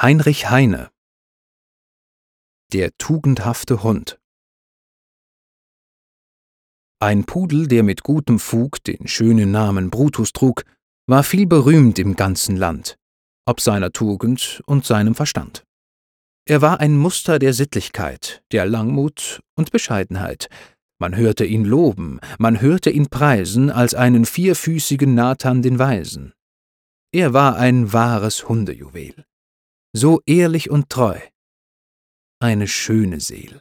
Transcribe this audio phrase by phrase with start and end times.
[0.00, 0.92] Heinrich Heine
[2.72, 4.20] Der tugendhafte Hund
[7.00, 10.62] Ein Pudel, der mit gutem Fug den schönen Namen Brutus trug,
[11.08, 12.96] war viel berühmt im ganzen Land,
[13.44, 15.64] ob seiner Tugend und seinem Verstand.
[16.46, 20.48] Er war ein Muster der Sittlichkeit, der Langmut und Bescheidenheit.
[21.00, 26.34] Man hörte ihn loben, man hörte ihn preisen als einen vierfüßigen Nathan den Weisen.
[27.10, 29.24] Er war ein wahres Hundejuwel
[29.98, 31.18] so ehrlich und treu.
[32.40, 33.60] Eine schöne Seel.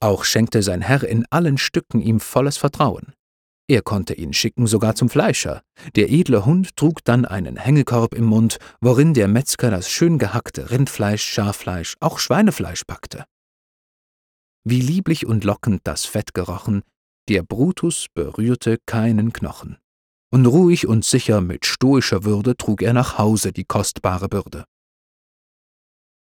[0.00, 3.12] Auch schenkte sein Herr in allen Stücken ihm volles Vertrauen.
[3.68, 5.62] Er konnte ihn schicken sogar zum Fleischer.
[5.96, 10.70] Der edle Hund trug dann einen Hängekorb im Mund, worin der Metzger das schön gehackte
[10.70, 13.24] Rindfleisch, Schaffleisch, auch Schweinefleisch packte.
[14.64, 16.82] Wie lieblich und lockend das Fett gerochen,
[17.28, 19.81] der Brutus berührte keinen Knochen
[20.32, 24.64] und ruhig und sicher mit stoischer Würde trug er nach Hause die kostbare Bürde.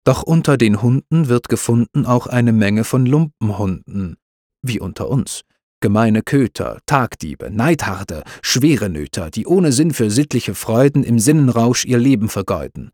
[0.03, 4.17] Doch unter den Hunden wird gefunden auch eine Menge von Lumpenhunden,
[4.61, 5.41] wie unter uns,
[5.79, 11.99] gemeine Köter, Tagdiebe, Neidharde, schwere Nöter, die ohne Sinn für sittliche Freuden im Sinnenrausch ihr
[11.99, 12.91] Leben vergeuden.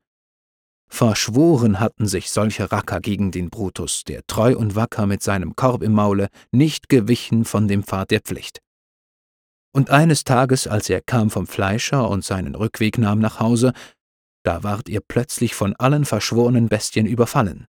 [0.90, 5.84] Verschworen hatten sich solche Racker gegen den Brutus, der treu und wacker mit seinem Korb
[5.84, 8.60] im Maule nicht gewichen von dem Pfad der Pflicht.
[9.78, 13.74] Und eines Tages, als er kam vom Fleischer und seinen Rückweg nahm nach Hause,
[14.44, 17.68] da ward er plötzlich von allen verschworenen Bestien überfallen.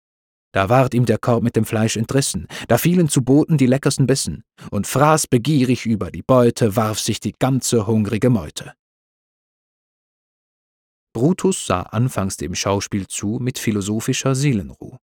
[0.54, 4.06] Da ward ihm der Korb mit dem Fleisch entrissen, da fielen zu Boden die leckersten
[4.06, 8.76] Bissen, und fraß begierig über die Beute, warf sich die ganze hungrige Meute.
[11.12, 14.98] Brutus sah anfangs dem Schauspiel zu mit philosophischer Seelenruh.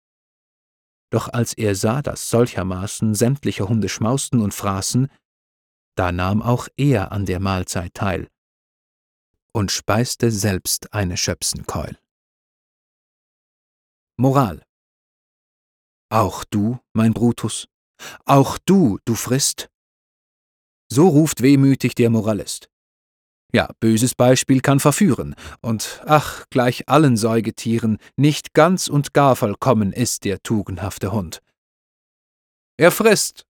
[1.10, 5.08] Doch als er sah, dass solchermaßen sämtliche Hunde schmausten und fraßen,
[5.94, 8.28] da nahm auch er an der Mahlzeit teil
[9.52, 11.98] und speiste selbst eine Schöpsenkeul.
[14.16, 14.62] Moral
[16.10, 17.66] Auch du, mein Brutus,
[18.24, 19.68] auch du, du frisst?
[20.90, 22.68] So ruft wehmütig der Moralist.
[23.54, 29.92] Ja, böses Beispiel kann verführen, und ach, gleich allen Säugetieren, nicht ganz und gar vollkommen
[29.92, 31.42] ist der tugendhafte Hund.
[32.78, 33.44] Er frisst,